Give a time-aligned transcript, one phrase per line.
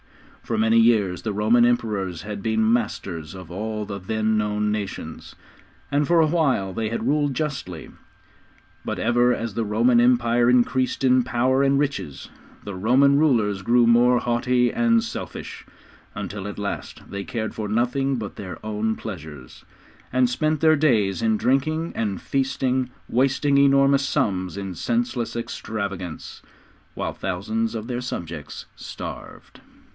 [0.41, 5.35] For many years the Roman Emperors had been masters of all the then known nations,
[5.91, 7.89] and for awhile they had ruled justly;
[8.83, 12.29] but ever as the Roman Empire increased in power and riches,
[12.63, 15.65] the Roman rulers grew more haughty and selfish,
[16.15, 19.63] until at last they cared for nothing but their own pleasures,
[20.11, 26.41] and spent their days in drinking and feasting, wasting enormous sums in senseless extravagance,
[26.95, 29.61] while thousands of their subjects starved.